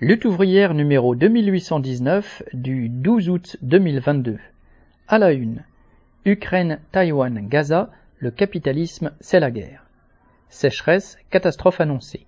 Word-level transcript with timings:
Lutte 0.00 0.26
ouvrière 0.26 0.74
numéro 0.74 1.16
2819 1.16 2.44
du 2.52 2.88
12 2.88 3.30
août 3.30 3.56
2022. 3.62 4.38
À 5.08 5.18
la 5.18 5.32
une. 5.32 5.64
Ukraine, 6.24 6.78
Taïwan, 6.92 7.48
Gaza, 7.48 7.90
le 8.18 8.30
capitalisme, 8.30 9.10
c'est 9.18 9.40
la 9.40 9.50
guerre. 9.50 9.82
Sécheresse, 10.50 11.18
catastrophe 11.30 11.80
annoncée. 11.80 12.26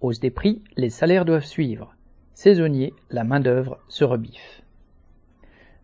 Hausse 0.00 0.20
des 0.20 0.30
prix, 0.30 0.62
les 0.76 0.90
salaires 0.90 1.24
doivent 1.24 1.44
suivre. 1.44 1.92
Saisonnier, 2.34 2.94
la 3.10 3.24
main-d'œuvre 3.24 3.80
se 3.88 4.04
rebiffe. 4.04 4.62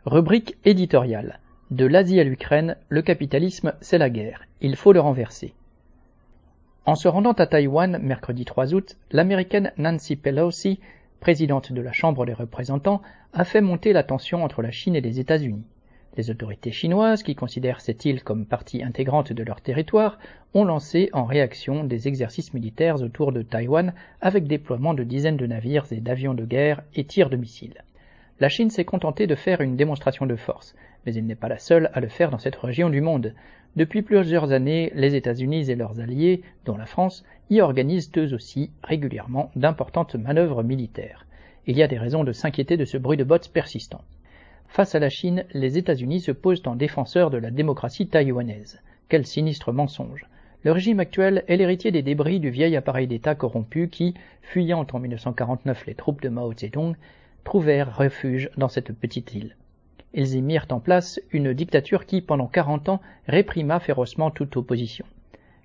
Rubrique 0.07 0.57
éditoriale. 0.65 1.41
De 1.73 1.85
l'Asie 1.85 2.21
à 2.21 2.25
l'Ukraine, 2.25 2.77
le 2.89 3.03
capitalisme, 3.03 3.73
c'est 3.81 3.99
la 3.99 4.09
guerre. 4.09 4.47
Il 4.61 4.77
faut 4.77 4.93
le 4.93 5.01
renverser. 5.01 5.53
En 6.87 6.95
se 6.95 7.09
rendant 7.09 7.33
à 7.33 7.47
Taïwan 7.49 7.99
mercredi 8.01 8.45
3 8.45 8.73
août, 8.73 8.97
l'américaine 9.11 9.73
Nancy 9.79 10.15
Pelosi 10.15 10.79
présidente 11.25 11.73
de 11.73 11.81
la 11.81 11.93
Chambre 11.93 12.27
des 12.27 12.35
représentants, 12.35 13.01
a 13.33 13.45
fait 13.45 13.63
monter 13.63 13.95
la 13.95 14.03
tension 14.03 14.45
entre 14.45 14.61
la 14.61 14.71
Chine 14.71 14.95
et 14.95 15.01
les 15.01 15.21
États-Unis. 15.21 15.65
Les 16.19 16.29
autorités 16.29 16.71
chinoises, 16.71 17.23
qui 17.23 17.35
considèrent 17.35 17.81
cette 17.81 18.05
île 18.05 18.23
comme 18.23 18.45
partie 18.45 18.83
intégrante 18.83 19.33
de 19.33 19.43
leur 19.43 19.63
territoire, 19.63 20.19
ont 20.53 20.67
lancé 20.67 21.09
en 21.15 21.25
réaction 21.25 21.83
des 21.83 22.09
exercices 22.09 22.53
militaires 22.53 23.01
autour 23.01 23.33
de 23.33 23.41
Taïwan 23.41 23.95
avec 24.21 24.47
déploiement 24.47 24.93
de 24.93 25.03
dizaines 25.03 25.39
de 25.39 25.47
navires 25.47 25.87
et 25.93 26.03
d'avions 26.03 26.35
de 26.35 26.45
guerre 26.45 26.83
et 26.95 27.05
tirs 27.05 27.31
de 27.31 27.39
missiles. 27.39 27.83
La 28.41 28.49
Chine 28.49 28.71
s'est 28.71 28.85
contentée 28.85 29.29
de 29.29 29.37
faire 29.37 29.61
une 29.61 29.77
démonstration 29.77 30.27
de 30.27 30.35
force, 30.35 30.75
mais 31.07 31.15
elle 31.15 31.25
n'est 31.25 31.37
pas 31.37 31.49
la 31.49 31.59
seule 31.59 31.91
à 31.95 32.01
le 32.01 32.09
faire 32.09 32.31
dans 32.31 32.39
cette 32.39 32.57
région 32.57 32.91
du 32.91 33.01
monde. 33.01 33.33
Depuis 33.77 34.03
plusieurs 34.03 34.51
années, 34.51 34.91
les 34.97 35.15
États-Unis 35.15 35.71
et 35.71 35.77
leurs 35.77 36.01
alliés, 36.01 36.43
dont 36.65 36.77
la 36.77 36.87
France, 36.87 37.25
y 37.49 37.61
organisent 37.61 38.11
eux 38.17 38.35
aussi 38.35 38.73
régulièrement 38.83 39.53
d'importantes 39.55 40.17
manœuvres 40.17 40.65
militaires. 40.65 41.27
Il 41.67 41.77
y 41.77 41.83
a 41.85 41.87
des 41.87 41.99
raisons 41.99 42.25
de 42.25 42.33
s'inquiéter 42.33 42.77
de 42.77 42.85
ce 42.85 42.99
bruit 42.99 43.17
de 43.17 43.23
bottes 43.23 43.51
persistant. 43.53 44.03
Face 44.67 44.97
à 44.97 44.99
la 44.99 45.11
Chine, 45.11 45.45
les 45.53 45.79
États-Unis 45.79 46.21
se 46.21 46.33
posent 46.33 46.63
en 46.67 46.75
défenseurs 46.75 47.31
de 47.31 47.39
la 47.39 47.53
démocratie 47.53 48.09
taïwanaise. 48.09 48.81
Quel 49.09 49.27
sinistre 49.27 49.73
mensonge. 49.73 50.27
Le 50.65 50.73
régime 50.73 50.99
actuel 50.99 51.45
est 51.47 51.57
l'héritier 51.57 51.93
des 51.93 52.03
débris 52.03 52.41
du 52.41 52.51
vieil 52.51 52.75
appareil 52.75 53.07
d'État 53.07 53.37
corrompu 53.37 53.89
qui, 53.89 54.15
fuyant 54.43 54.87
en 54.93 54.99
1949 54.99 55.87
les 55.87 55.95
troupes 55.95 56.23
de 56.23 56.31
Mao 56.31 56.53
Zedong, 56.53 56.97
trouvèrent 57.45 57.97
refuge 57.97 58.51
dans 58.57 58.69
cette 58.69 58.93
petite 58.93 59.35
île. 59.35 59.57
Ils 60.13 60.35
y 60.35 60.43
mirent 60.43 60.67
en 60.71 60.81
place 60.81 61.21
une 61.33 61.53
dictature 61.53 62.07
qui, 62.07 62.21
pendant 62.21 62.47
40 62.47 62.89
ans, 62.89 63.01
réprima 63.27 63.81
férocement 63.81 64.31
toute 64.31 64.57
opposition. 64.57 65.05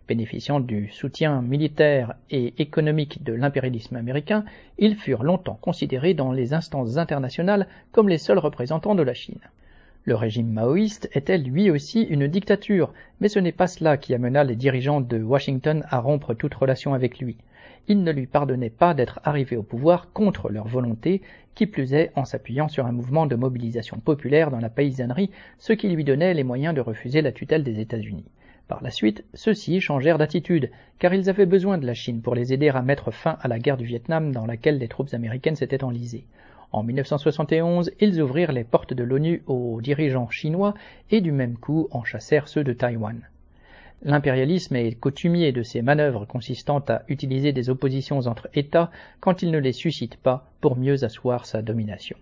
Bénéficiant 0.08 0.60
du 0.60 0.90
soutien 0.90 1.42
militaire 1.42 2.16
et 2.32 2.60
économique 2.60 3.24
de 3.24 3.34
l'impérialisme 3.34 3.96
américain, 3.96 4.44
ils 4.80 4.96
furent 4.96 5.24
longtemps 5.24 5.60
considérés 5.62 6.16
dans 6.16 6.32
les 6.32 6.56
instances 6.56 6.98
internationales 6.98 7.68
comme 7.92 8.10
les 8.10 8.18
seuls 8.18 8.40
représentants 8.40 8.96
de 8.96 9.04
la 9.04 9.14
Chine. 9.14 9.42
Le 10.10 10.16
régime 10.16 10.50
maoïste 10.50 11.08
était 11.14 11.38
lui 11.38 11.70
aussi 11.70 12.02
une 12.02 12.26
dictature, 12.26 12.92
mais 13.20 13.30
ce 13.30 13.38
n'est 13.38 13.52
pas 13.52 13.68
cela 13.68 13.96
qui 13.96 14.16
amena 14.16 14.44
les 14.44 14.56
dirigeants 14.56 15.02
de 15.02 15.22
Washington 15.22 15.86
à 15.88 16.00
rompre 16.00 16.34
toute 16.34 16.56
relation 16.56 16.96
avec 16.96 17.20
lui. 17.20 17.38
Ils 17.88 18.02
ne 18.02 18.12
lui 18.12 18.26
pardonnaient 18.26 18.72
pas 18.72 18.96
d'être 18.96 19.20
arrivé 19.24 19.56
au 19.56 19.62
pouvoir 19.62 20.12
contre 20.12 20.50
leur 20.50 20.68
volonté, 20.68 21.22
qui 21.54 21.68
plus 21.68 21.94
est 21.94 22.10
en 22.16 22.26
s'appuyant 22.26 22.68
sur 22.70 22.88
un 22.88 22.92
mouvement 22.92 23.28
de 23.28 23.36
mobilisation 23.36 24.00
populaire 24.00 24.50
dans 24.50 24.58
la 24.58 24.72
paysannerie, 24.72 25.30
ce 25.60 25.74
qui 25.74 25.90
lui 25.90 26.04
donnait 26.04 26.34
les 26.34 26.44
moyens 26.44 26.74
de 26.74 26.82
refuser 26.82 27.22
la 27.22 27.32
tutelle 27.32 27.64
des 27.64 27.80
États-Unis. 27.80 28.26
Par 28.68 28.82
la 28.82 28.90
suite, 28.90 29.24
ceux-ci 29.36 29.80
changèrent 29.80 30.18
d'attitude, 30.18 30.72
car 30.98 31.14
ils 31.14 31.30
avaient 31.30 31.46
besoin 31.46 31.78
de 31.78 31.86
la 31.86 31.94
Chine 31.94 32.24
pour 32.24 32.34
les 32.34 32.52
aider 32.52 32.70
à 32.70 32.82
mettre 32.82 33.12
fin 33.12 33.38
à 33.42 33.48
la 33.48 33.60
guerre 33.60 33.78
du 33.78 33.86
Vietnam 33.86 34.32
dans 34.32 34.48
laquelle 34.48 34.80
les 34.80 34.88
troupes 34.88 35.14
américaines 35.14 35.56
s'étaient 35.56 35.84
enlisées. 35.84 36.26
En 36.72 36.84
1971, 36.84 37.92
ils 38.00 38.22
ouvrirent 38.22 38.52
les 38.52 38.64
portes 38.64 38.94
de 38.94 39.04
l'ONU 39.04 39.44
aux 39.48 39.82
dirigeants 39.82 40.30
chinois 40.30 40.76
et 41.10 41.20
du 41.20 41.32
même 41.32 41.58
coup 41.58 41.88
en 41.92 42.04
chassèrent 42.04 42.48
ceux 42.48 42.64
de 42.64 42.74
Taïwan. 42.74 43.22
L'impérialisme 44.04 44.76
est 44.76 44.94
coutumier 44.94 45.52
de 45.52 45.64
ces 45.64 45.82
manœuvres 45.82 46.26
consistant 46.26 46.80
à 46.88 47.02
utiliser 47.10 47.52
des 47.52 47.70
oppositions 47.70 48.20
entre 48.20 48.48
États 48.54 48.92
quand 49.20 49.42
il 49.42 49.52
ne 49.52 49.58
les 49.58 49.74
suscite 49.74 50.16
pas 50.16 50.50
pour 50.62 50.78
mieux 50.78 51.04
asseoir 51.04 51.46
sa 51.46 51.62
domination. 51.62 52.18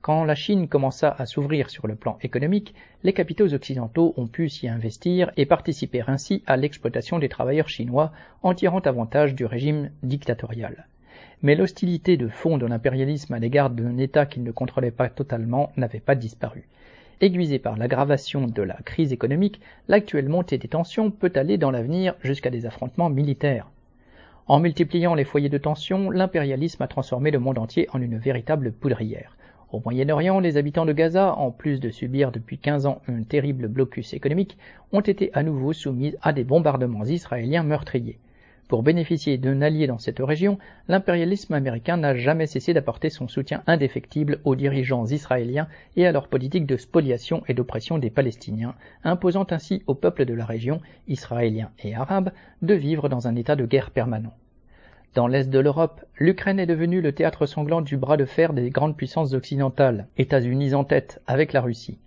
Quand 0.00 0.24
la 0.24 0.36
Chine 0.36 0.68
commença 0.68 1.14
à 1.18 1.26
s'ouvrir 1.26 1.68
sur 1.68 1.88
le 1.88 1.96
plan 1.96 2.16
économique, 2.22 2.74
les 3.02 3.12
capitaux 3.12 3.52
occidentaux 3.52 4.14
ont 4.16 4.28
pu 4.28 4.48
s'y 4.48 4.68
investir 4.68 5.32
et 5.36 5.44
participer 5.44 6.02
ainsi 6.06 6.44
à 6.46 6.56
l'exploitation 6.56 7.18
des 7.18 7.28
travailleurs 7.28 7.68
chinois 7.68 8.12
en 8.42 8.54
tirant 8.54 8.78
avantage 8.78 9.34
du 9.34 9.44
régime 9.44 9.90
dictatorial. 10.04 10.86
Mais 11.42 11.54
l'hostilité 11.54 12.16
de 12.16 12.26
fond 12.26 12.58
de 12.58 12.66
l'impérialisme 12.66 13.32
à 13.32 13.38
l'égard 13.38 13.70
d'un 13.70 13.96
État 13.96 14.26
qu'il 14.26 14.42
ne 14.42 14.50
contrôlait 14.50 14.90
pas 14.90 15.08
totalement 15.08 15.70
n'avait 15.76 16.00
pas 16.00 16.16
disparu. 16.16 16.68
Aiguisé 17.20 17.58
par 17.60 17.76
l'aggravation 17.76 18.46
de 18.46 18.62
la 18.62 18.76
crise 18.84 19.12
économique, 19.12 19.60
l'actuelle 19.86 20.28
montée 20.28 20.58
des 20.58 20.68
tensions 20.68 21.10
peut 21.12 21.32
aller 21.36 21.56
dans 21.56 21.70
l'avenir 21.70 22.14
jusqu'à 22.22 22.50
des 22.50 22.66
affrontements 22.66 23.10
militaires. 23.10 23.70
En 24.48 24.60
multipliant 24.60 25.14
les 25.14 25.24
foyers 25.24 25.48
de 25.48 25.58
tension, 25.58 26.10
l'impérialisme 26.10 26.82
a 26.82 26.88
transformé 26.88 27.30
le 27.30 27.38
monde 27.38 27.58
entier 27.58 27.86
en 27.92 28.00
une 28.00 28.18
véritable 28.18 28.72
poudrière. 28.72 29.36
Au 29.70 29.80
Moyen-Orient, 29.84 30.40
les 30.40 30.56
habitants 30.56 30.86
de 30.86 30.92
Gaza, 30.92 31.34
en 31.34 31.50
plus 31.50 31.78
de 31.78 31.90
subir 31.90 32.32
depuis 32.32 32.58
15 32.58 32.86
ans 32.86 33.02
un 33.06 33.22
terrible 33.22 33.68
blocus 33.68 34.14
économique, 34.14 34.56
ont 34.92 35.02
été 35.02 35.30
à 35.34 35.42
nouveau 35.42 35.72
soumis 35.72 36.14
à 36.22 36.32
des 36.32 36.44
bombardements 36.44 37.04
israéliens 37.04 37.62
meurtriers. 37.62 38.18
Pour 38.68 38.82
bénéficier 38.82 39.38
d'un 39.38 39.62
allié 39.62 39.86
dans 39.86 39.96
cette 39.96 40.18
région, 40.18 40.58
l'impérialisme 40.88 41.54
américain 41.54 41.96
n'a 41.96 42.14
jamais 42.14 42.46
cessé 42.46 42.74
d'apporter 42.74 43.08
son 43.08 43.26
soutien 43.26 43.62
indéfectible 43.66 44.40
aux 44.44 44.56
dirigeants 44.56 45.06
israéliens 45.06 45.68
et 45.96 46.06
à 46.06 46.12
leur 46.12 46.28
politique 46.28 46.66
de 46.66 46.76
spoliation 46.76 47.42
et 47.48 47.54
d'oppression 47.54 47.96
des 47.96 48.10
Palestiniens, 48.10 48.74
imposant 49.04 49.46
ainsi 49.50 49.82
aux 49.86 49.94
peuples 49.94 50.26
de 50.26 50.34
la 50.34 50.44
région, 50.44 50.82
israéliens 51.06 51.70
et 51.82 51.94
arabes, 51.94 52.30
de 52.60 52.74
vivre 52.74 53.08
dans 53.08 53.26
un 53.26 53.36
état 53.36 53.56
de 53.56 53.64
guerre 53.64 53.90
permanent. 53.90 54.34
Dans 55.14 55.28
l'est 55.28 55.48
de 55.48 55.58
l'Europe, 55.58 56.04
l'Ukraine 56.18 56.60
est 56.60 56.66
devenue 56.66 57.00
le 57.00 57.12
théâtre 57.12 57.46
sanglant 57.46 57.80
du 57.80 57.96
bras 57.96 58.18
de 58.18 58.26
fer 58.26 58.52
des 58.52 58.68
grandes 58.68 58.98
puissances 58.98 59.32
occidentales, 59.32 60.08
États-Unis 60.18 60.74
en 60.74 60.84
tête, 60.84 61.22
avec 61.26 61.54
la 61.54 61.62
Russie. 61.62 61.98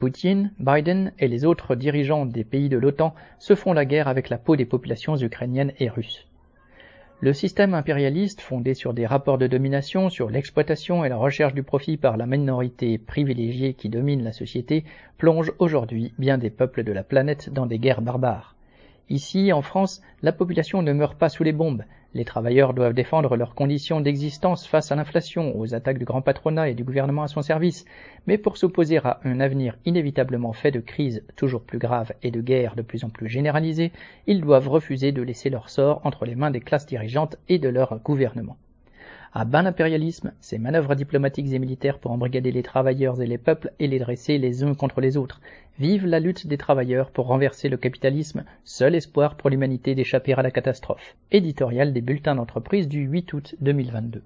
Poutine, 0.00 0.50
Biden 0.58 1.12
et 1.18 1.28
les 1.28 1.44
autres 1.44 1.74
dirigeants 1.74 2.24
des 2.24 2.42
pays 2.42 2.70
de 2.70 2.78
l'OTAN 2.78 3.14
se 3.38 3.54
font 3.54 3.74
la 3.74 3.84
guerre 3.84 4.08
avec 4.08 4.30
la 4.30 4.38
peau 4.38 4.56
des 4.56 4.64
populations 4.64 5.14
ukrainiennes 5.14 5.74
et 5.78 5.90
russes. 5.90 6.26
Le 7.20 7.34
système 7.34 7.74
impérialiste, 7.74 8.40
fondé 8.40 8.72
sur 8.72 8.94
des 8.94 9.04
rapports 9.04 9.36
de 9.36 9.46
domination, 9.46 10.08
sur 10.08 10.30
l'exploitation 10.30 11.04
et 11.04 11.10
la 11.10 11.18
recherche 11.18 11.52
du 11.52 11.62
profit 11.62 11.98
par 11.98 12.16
la 12.16 12.24
minorité 12.24 12.96
privilégiée 12.96 13.74
qui 13.74 13.90
domine 13.90 14.24
la 14.24 14.32
société, 14.32 14.84
plonge 15.18 15.52
aujourd'hui 15.58 16.14
bien 16.18 16.38
des 16.38 16.48
peuples 16.48 16.82
de 16.82 16.92
la 16.92 17.02
planète 17.02 17.52
dans 17.52 17.66
des 17.66 17.78
guerres 17.78 18.00
barbares. 18.00 18.56
Ici, 19.10 19.52
en 19.52 19.60
France, 19.60 20.00
la 20.22 20.32
population 20.32 20.80
ne 20.80 20.94
meurt 20.94 21.18
pas 21.18 21.28
sous 21.28 21.42
les 21.42 21.52
bombes. 21.52 21.84
Les 22.12 22.24
travailleurs 22.24 22.74
doivent 22.74 22.92
défendre 22.94 23.36
leurs 23.36 23.54
conditions 23.54 24.00
d'existence 24.00 24.66
face 24.66 24.90
à 24.90 24.96
l'inflation, 24.96 25.56
aux 25.56 25.74
attaques 25.74 25.98
du 25.98 26.04
grand 26.04 26.22
patronat 26.22 26.68
et 26.68 26.74
du 26.74 26.82
gouvernement 26.82 27.22
à 27.22 27.28
son 27.28 27.40
service. 27.40 27.84
Mais 28.26 28.36
pour 28.36 28.56
s'opposer 28.56 28.98
à 28.98 29.20
un 29.22 29.38
avenir 29.38 29.78
inévitablement 29.84 30.52
fait 30.52 30.72
de 30.72 30.80
crises 30.80 31.24
toujours 31.36 31.62
plus 31.62 31.78
graves 31.78 32.12
et 32.24 32.32
de 32.32 32.40
guerres 32.40 32.74
de 32.74 32.82
plus 32.82 33.04
en 33.04 33.10
plus 33.10 33.28
généralisées, 33.28 33.92
ils 34.26 34.40
doivent 34.40 34.68
refuser 34.68 35.12
de 35.12 35.22
laisser 35.22 35.50
leur 35.50 35.68
sort 35.70 36.00
entre 36.04 36.24
les 36.26 36.34
mains 36.34 36.50
des 36.50 36.60
classes 36.60 36.86
dirigeantes 36.86 37.36
et 37.48 37.60
de 37.60 37.68
leur 37.68 38.00
gouvernement 38.00 38.56
à 39.32 39.44
bas 39.44 39.62
l'impérialisme, 39.62 40.32
ses 40.40 40.58
manœuvres 40.58 40.94
diplomatiques 40.94 41.52
et 41.52 41.58
militaires 41.58 41.98
pour 41.98 42.10
embrigader 42.10 42.50
les 42.50 42.62
travailleurs 42.62 43.22
et 43.22 43.26
les 43.26 43.38
peuples 43.38 43.72
et 43.78 43.86
les 43.86 43.98
dresser 43.98 44.38
les 44.38 44.64
uns 44.64 44.74
contre 44.74 45.00
les 45.00 45.16
autres. 45.16 45.40
Vive 45.78 46.06
la 46.06 46.20
lutte 46.20 46.46
des 46.46 46.58
travailleurs 46.58 47.10
pour 47.10 47.26
renverser 47.26 47.68
le 47.68 47.76
capitalisme, 47.76 48.44
seul 48.64 48.94
espoir 48.94 49.36
pour 49.36 49.50
l'humanité 49.50 49.94
d'échapper 49.94 50.32
à 50.34 50.42
la 50.42 50.50
catastrophe. 50.50 51.16
Éditorial 51.30 51.92
des 51.92 52.00
bulletins 52.00 52.34
d'entreprise 52.34 52.88
du 52.88 53.02
8 53.02 53.32
août 53.32 53.54
2022. 53.60 54.22